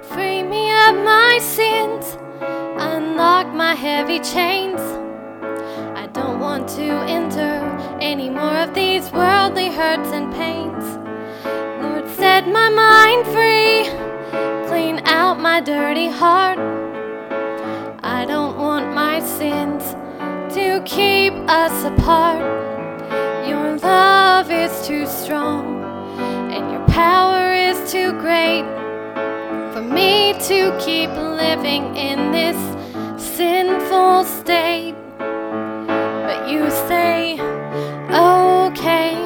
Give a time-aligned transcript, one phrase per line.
[0.00, 2.16] would free me of my sins,
[2.78, 4.80] unlock my heavy chains.
[5.96, 7.60] I don't want to enter
[8.00, 10.84] any more of these worldly hurts and pains.
[11.82, 13.88] Lord, set my mind free,
[14.68, 16.58] clean out my dirty heart.
[18.02, 19.94] I don't want my sins
[20.54, 22.40] to keep us apart.
[23.46, 25.82] Your love is too strong,
[26.52, 28.79] and your power is too great
[29.80, 32.56] for me to keep living in this
[33.36, 34.94] sinful state.
[35.18, 37.40] But you say,
[38.10, 39.16] okay,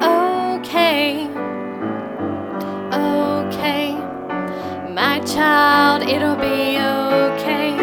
[0.00, 1.26] okay,
[2.92, 3.92] okay,
[4.94, 7.74] my child, it'll be okay,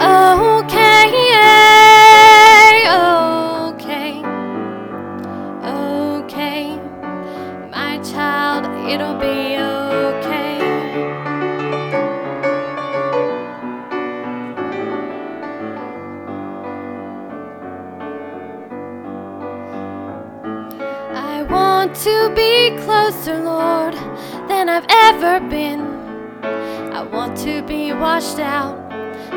[0.00, 1.08] okay,
[3.74, 4.22] okay,
[5.64, 6.76] okay,
[7.70, 9.77] my child, it'll be okay.
[21.88, 23.94] Want to be closer, Lord,
[24.46, 25.80] than I've ever been.
[26.92, 28.76] I want to be washed out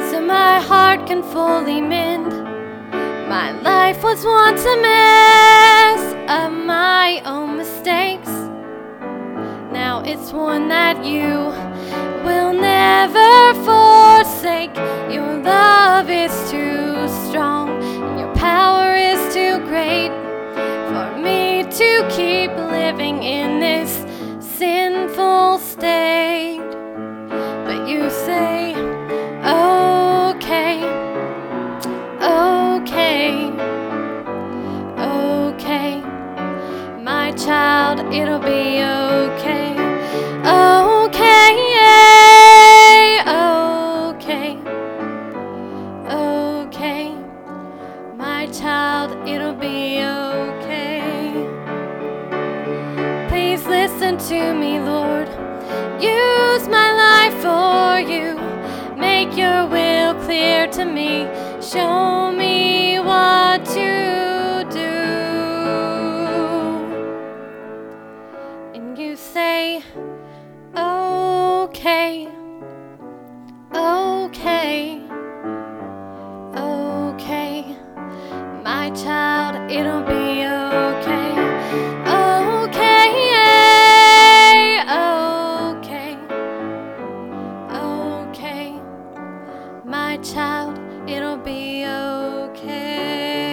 [0.10, 2.30] so my heart can fully mend.
[3.30, 8.30] My life was once a mess of my own mistakes.
[9.72, 11.54] Now it's one that you
[12.26, 14.76] will never forsake.
[15.10, 16.61] Your love is too
[22.92, 24.03] living in this
[24.58, 26.59] sinful state.
[27.66, 28.76] But you say,
[29.45, 30.83] okay,
[32.21, 33.49] okay,
[34.99, 36.02] okay,
[37.02, 39.71] my child, it'll be okay,
[40.43, 41.54] okay,
[44.11, 44.58] okay,
[46.10, 47.14] okay,
[48.17, 50.61] my child, it'll be okay.
[54.11, 55.30] To me, Lord.
[56.02, 58.36] Use my life for you.
[58.98, 61.27] Make your will clear to me.
[61.61, 64.94] Show me what to do.
[68.76, 69.82] And you say,
[70.76, 72.28] okay,
[90.23, 93.51] child, it'll be okay.